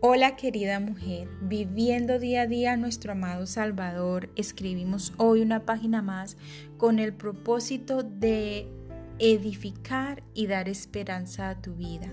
Hola 0.00 0.36
querida 0.36 0.78
mujer, 0.78 1.28
viviendo 1.42 2.20
día 2.20 2.42
a 2.42 2.46
día 2.46 2.76
nuestro 2.76 3.10
amado 3.10 3.46
Salvador, 3.46 4.30
escribimos 4.36 5.12
hoy 5.16 5.40
una 5.42 5.66
página 5.66 6.02
más 6.02 6.36
con 6.76 7.00
el 7.00 7.12
propósito 7.12 8.04
de 8.04 8.68
edificar 9.18 10.22
y 10.34 10.46
dar 10.46 10.68
esperanza 10.68 11.50
a 11.50 11.60
tu 11.60 11.74
vida. 11.74 12.12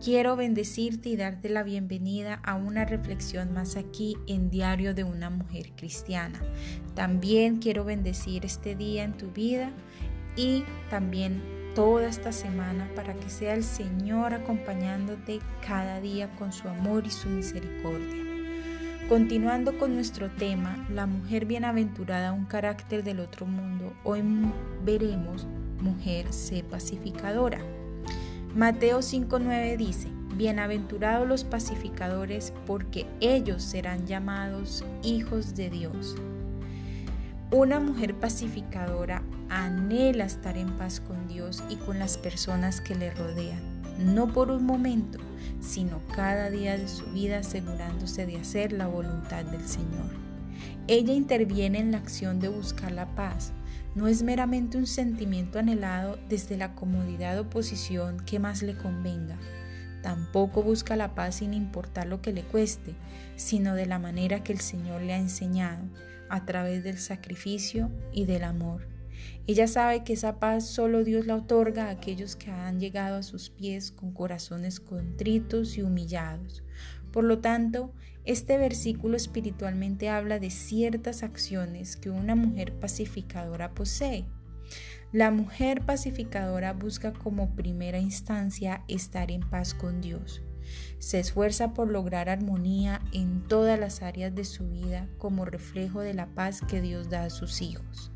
Quiero 0.00 0.36
bendecirte 0.36 1.08
y 1.08 1.16
darte 1.16 1.48
la 1.48 1.64
bienvenida 1.64 2.34
a 2.44 2.54
una 2.54 2.84
reflexión 2.84 3.52
más 3.52 3.74
aquí 3.74 4.16
en 4.28 4.48
Diario 4.48 4.94
de 4.94 5.02
una 5.02 5.28
Mujer 5.28 5.72
Cristiana. 5.74 6.40
También 6.94 7.56
quiero 7.56 7.84
bendecir 7.84 8.44
este 8.44 8.76
día 8.76 9.02
en 9.02 9.16
tu 9.16 9.32
vida 9.32 9.72
y 10.36 10.62
también 10.88 11.42
toda 11.74 12.06
esta 12.06 12.32
semana 12.32 12.88
para 12.94 13.14
que 13.14 13.28
sea 13.28 13.54
el 13.54 13.64
Señor 13.64 14.32
acompañándote 14.32 15.40
cada 15.66 16.00
día 16.00 16.30
con 16.36 16.52
su 16.52 16.68
amor 16.68 17.06
y 17.06 17.10
su 17.10 17.28
misericordia. 17.28 18.22
Continuando 19.08 19.76
con 19.76 19.94
nuestro 19.94 20.30
tema, 20.30 20.86
la 20.88 21.06
mujer 21.06 21.44
bienaventurada, 21.44 22.32
un 22.32 22.46
carácter 22.46 23.04
del 23.04 23.20
otro 23.20 23.44
mundo, 23.44 23.92
hoy 24.02 24.22
veremos 24.84 25.46
mujer 25.80 26.32
sé 26.32 26.64
pacificadora. 26.64 27.60
Mateo 28.54 29.00
5.9 29.00 29.76
dice, 29.76 30.08
Bienaventurados 30.36 31.28
los 31.28 31.44
pacificadores, 31.44 32.52
porque 32.66 33.06
ellos 33.20 33.62
serán 33.62 34.06
llamados 34.06 34.84
hijos 35.02 35.54
de 35.54 35.70
Dios. 35.70 36.16
Una 37.54 37.78
mujer 37.78 38.16
pacificadora 38.16 39.22
anhela 39.48 40.24
estar 40.24 40.58
en 40.58 40.76
paz 40.76 40.98
con 40.98 41.28
Dios 41.28 41.62
y 41.68 41.76
con 41.76 42.00
las 42.00 42.18
personas 42.18 42.80
que 42.80 42.96
le 42.96 43.12
rodean, 43.12 43.60
no 43.96 44.26
por 44.26 44.50
un 44.50 44.66
momento, 44.66 45.20
sino 45.60 46.00
cada 46.16 46.50
día 46.50 46.76
de 46.76 46.88
su 46.88 47.04
vida 47.12 47.38
asegurándose 47.38 48.26
de 48.26 48.38
hacer 48.38 48.72
la 48.72 48.88
voluntad 48.88 49.44
del 49.44 49.64
Señor. 49.68 50.10
Ella 50.88 51.14
interviene 51.14 51.78
en 51.78 51.92
la 51.92 51.98
acción 51.98 52.40
de 52.40 52.48
buscar 52.48 52.90
la 52.90 53.14
paz. 53.14 53.52
No 53.94 54.08
es 54.08 54.24
meramente 54.24 54.76
un 54.76 54.88
sentimiento 54.88 55.60
anhelado 55.60 56.18
desde 56.28 56.56
la 56.56 56.74
comodidad 56.74 57.38
o 57.38 57.48
posición 57.50 58.18
que 58.26 58.40
más 58.40 58.62
le 58.62 58.76
convenga. 58.76 59.38
Tampoco 60.02 60.64
busca 60.64 60.96
la 60.96 61.14
paz 61.14 61.36
sin 61.36 61.54
importar 61.54 62.08
lo 62.08 62.20
que 62.20 62.32
le 62.32 62.42
cueste, 62.42 62.96
sino 63.36 63.76
de 63.76 63.86
la 63.86 64.00
manera 64.00 64.42
que 64.42 64.52
el 64.52 64.58
Señor 64.58 65.02
le 65.02 65.14
ha 65.14 65.18
enseñado 65.18 65.84
a 66.34 66.44
través 66.44 66.82
del 66.82 66.98
sacrificio 66.98 67.92
y 68.12 68.24
del 68.24 68.42
amor. 68.42 68.88
Ella 69.46 69.68
sabe 69.68 70.02
que 70.02 70.14
esa 70.14 70.40
paz 70.40 70.66
solo 70.66 71.04
Dios 71.04 71.26
la 71.26 71.36
otorga 71.36 71.86
a 71.86 71.90
aquellos 71.90 72.34
que 72.34 72.50
han 72.50 72.80
llegado 72.80 73.16
a 73.16 73.22
sus 73.22 73.50
pies 73.50 73.92
con 73.92 74.12
corazones 74.12 74.80
contritos 74.80 75.78
y 75.78 75.82
humillados. 75.82 76.64
Por 77.12 77.22
lo 77.22 77.38
tanto, 77.38 77.92
este 78.24 78.58
versículo 78.58 79.16
espiritualmente 79.16 80.08
habla 80.08 80.40
de 80.40 80.50
ciertas 80.50 81.22
acciones 81.22 81.96
que 81.96 82.10
una 82.10 82.34
mujer 82.34 82.72
pacificadora 82.80 83.72
posee. 83.72 84.24
La 85.12 85.30
mujer 85.30 85.86
pacificadora 85.86 86.72
busca 86.72 87.12
como 87.12 87.54
primera 87.54 88.00
instancia 88.00 88.82
estar 88.88 89.30
en 89.30 89.48
paz 89.48 89.72
con 89.72 90.00
Dios. 90.00 90.42
Se 90.98 91.20
esfuerza 91.20 91.74
por 91.74 91.90
lograr 91.90 92.28
armonía 92.28 93.00
en 93.12 93.42
todas 93.42 93.78
las 93.78 94.02
áreas 94.02 94.34
de 94.34 94.44
su 94.44 94.68
vida 94.68 95.08
como 95.18 95.44
reflejo 95.44 96.00
de 96.00 96.14
la 96.14 96.26
paz 96.26 96.60
que 96.66 96.80
Dios 96.80 97.10
da 97.10 97.24
a 97.24 97.30
sus 97.30 97.62
hijos. 97.62 98.10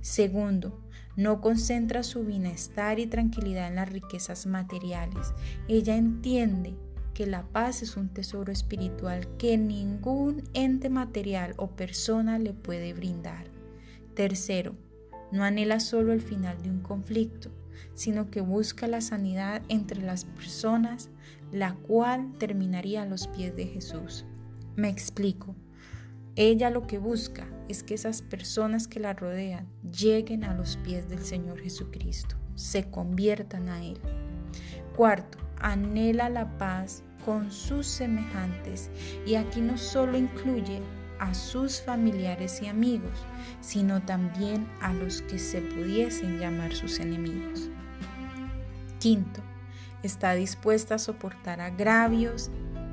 Segundo, 0.00 0.80
no 1.16 1.40
concentra 1.40 2.02
su 2.02 2.24
bienestar 2.24 2.98
y 2.98 3.06
tranquilidad 3.06 3.68
en 3.68 3.76
las 3.76 3.88
riquezas 3.88 4.46
materiales. 4.46 5.32
Ella 5.66 5.96
entiende 5.96 6.74
que 7.14 7.26
la 7.26 7.44
paz 7.44 7.80
es 7.80 7.96
un 7.96 8.10
tesoro 8.10 8.52
espiritual 8.52 9.26
que 9.38 9.56
ningún 9.56 10.44
ente 10.52 10.90
material 10.90 11.54
o 11.56 11.70
persona 11.70 12.38
le 12.38 12.52
puede 12.52 12.92
brindar. 12.92 13.46
Tercero, 14.14 14.74
no 15.32 15.42
anhela 15.42 15.80
solo 15.80 16.12
el 16.12 16.20
final 16.20 16.62
de 16.62 16.70
un 16.70 16.80
conflicto, 16.80 17.50
sino 17.94 18.30
que 18.30 18.40
busca 18.40 18.86
la 18.86 19.00
sanidad 19.00 19.62
entre 19.68 20.02
las 20.02 20.24
personas, 20.24 21.10
la 21.52 21.74
cual 21.74 22.32
terminaría 22.38 23.02
a 23.02 23.06
los 23.06 23.28
pies 23.28 23.54
de 23.56 23.66
Jesús. 23.66 24.24
Me 24.76 24.88
explico. 24.88 25.54
Ella 26.34 26.70
lo 26.70 26.86
que 26.86 26.98
busca 26.98 27.48
es 27.68 27.82
que 27.82 27.94
esas 27.94 28.20
personas 28.20 28.88
que 28.88 29.00
la 29.00 29.14
rodean 29.14 29.66
lleguen 29.90 30.44
a 30.44 30.54
los 30.54 30.76
pies 30.78 31.08
del 31.08 31.24
Señor 31.24 31.60
Jesucristo, 31.60 32.36
se 32.54 32.90
conviertan 32.90 33.68
a 33.68 33.82
Él. 33.82 33.98
Cuarto, 34.94 35.38
anhela 35.58 36.28
la 36.28 36.58
paz 36.58 37.02
con 37.24 37.50
sus 37.50 37.86
semejantes 37.86 38.90
y 39.26 39.34
aquí 39.34 39.60
no 39.60 39.76
solo 39.78 40.16
incluye 40.16 40.80
a 41.18 41.34
sus 41.34 41.80
familiares 41.80 42.60
y 42.62 42.66
amigos, 42.66 43.18
sino 43.60 44.02
también 44.02 44.66
a 44.80 44.92
los 44.92 45.22
que 45.22 45.38
se 45.38 45.60
pudiesen 45.60 46.38
llamar 46.38 46.74
sus 46.74 47.00
enemigos. 47.00 47.68
Quinto, 48.98 49.40
está 50.02 50.34
dispuesta 50.34 50.96
a 50.96 50.98
soportar 50.98 51.60
agravios 51.60 52.50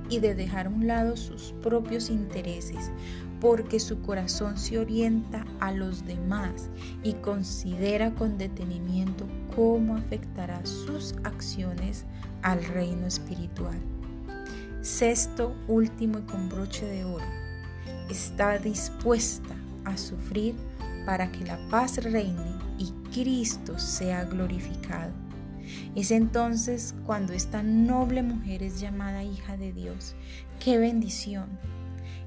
y 0.10 0.20
de 0.20 0.36
dejar 0.36 0.68
a 0.68 0.70
un 0.70 0.88
lado 0.88 1.16
sus 1.18 1.54
propios 1.62 2.10
intereses, 2.10 2.92
porque 3.40 3.80
su 3.80 4.02
corazón 4.02 4.58
se 4.58 4.78
orienta 4.78 5.46
a 5.60 5.72
los 5.72 6.06
demás 6.06 6.70
y 7.04 7.14
considera 7.14 8.14
con 8.16 8.38
detenimiento 8.38 9.28
cómo 9.56 9.96
afectará 9.96 10.66
sus 10.66 11.16
acciones 11.24 12.06
al 12.42 12.64
reino 12.64 13.08
espiritual. 13.08 13.78
Sexto, 14.82 15.56
último 15.68 16.20
y 16.20 16.22
con 16.24 16.50
broche 16.50 16.86
de 16.86 17.06
oro, 17.06 17.26
está 18.10 18.58
dispuesta 18.58 19.56
a 19.86 19.98
sufrir 19.98 20.56
para 21.06 21.32
que 21.32 21.46
la 21.46 21.58
paz 21.70 21.98
reine 21.98 22.58
y 22.78 22.92
Cristo 23.14 23.78
sea 23.78 24.24
glorificado. 24.26 25.12
Es 25.96 26.12
entonces 26.12 26.96
cuando 27.06 27.34
esta 27.34 27.64
noble 27.64 28.24
mujer 28.24 28.64
es 28.64 28.80
llamada 28.80 29.24
hija 29.24 29.58
de 29.58 29.72
Dios. 29.72 30.16
¡Qué 30.60 30.78
bendición! 30.78 31.60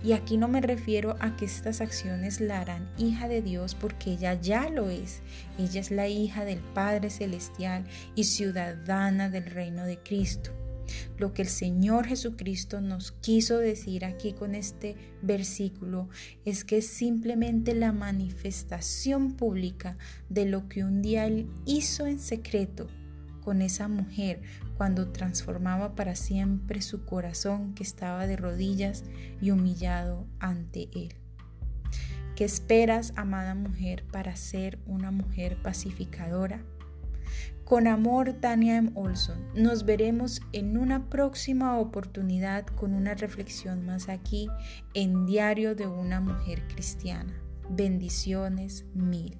Y 0.02 0.12
aquí 0.12 0.36
no 0.36 0.46
me 0.46 0.60
refiero 0.60 1.16
a 1.20 1.36
que 1.36 1.46
estas 1.46 1.80
acciones 1.80 2.40
la 2.40 2.60
harán 2.60 2.88
hija 2.96 3.28
de 3.28 3.42
Dios 3.42 3.74
porque 3.74 4.12
ella 4.12 4.34
ya 4.34 4.68
lo 4.68 4.88
es. 4.88 5.20
Ella 5.58 5.80
es 5.80 5.90
la 5.90 6.06
hija 6.06 6.44
del 6.44 6.60
Padre 6.60 7.10
Celestial 7.10 7.84
y 8.14 8.24
ciudadana 8.24 9.30
del 9.30 9.46
reino 9.46 9.84
de 9.84 9.98
Cristo. 9.98 10.52
Lo 11.18 11.32
que 11.32 11.42
el 11.42 11.48
Señor 11.48 12.06
Jesucristo 12.06 12.80
nos 12.80 13.12
quiso 13.12 13.58
decir 13.58 14.04
aquí 14.04 14.32
con 14.32 14.54
este 14.54 14.96
versículo 15.22 16.08
es 16.44 16.64
que 16.64 16.78
es 16.78 16.86
simplemente 16.86 17.74
la 17.74 17.92
manifestación 17.92 19.34
pública 19.34 19.96
de 20.28 20.46
lo 20.46 20.68
que 20.68 20.84
un 20.84 21.02
día 21.02 21.26
Él 21.26 21.48
hizo 21.64 22.06
en 22.06 22.18
secreto 22.18 22.88
con 23.42 23.62
esa 23.62 23.86
mujer 23.88 24.42
cuando 24.76 25.12
transformaba 25.12 25.94
para 25.94 26.16
siempre 26.16 26.82
su 26.82 27.04
corazón 27.04 27.74
que 27.74 27.84
estaba 27.84 28.26
de 28.26 28.36
rodillas 28.36 29.04
y 29.40 29.52
humillado 29.52 30.26
ante 30.40 30.88
Él. 30.94 31.14
¿Qué 32.34 32.44
esperas, 32.44 33.12
amada 33.16 33.54
mujer, 33.54 34.04
para 34.12 34.36
ser 34.36 34.78
una 34.86 35.10
mujer 35.10 35.62
pacificadora? 35.62 36.62
Con 37.66 37.88
amor, 37.88 38.32
Tania 38.34 38.76
M. 38.76 38.92
Olson. 38.94 39.44
Nos 39.52 39.84
veremos 39.84 40.40
en 40.52 40.78
una 40.78 41.10
próxima 41.10 41.76
oportunidad 41.80 42.64
con 42.64 42.94
una 42.94 43.14
reflexión 43.14 43.84
más 43.84 44.08
aquí 44.08 44.48
en 44.94 45.26
Diario 45.26 45.74
de 45.74 45.88
una 45.88 46.20
Mujer 46.20 46.62
Cristiana. 46.68 47.34
Bendiciones 47.68 48.84
mil. 48.94 49.36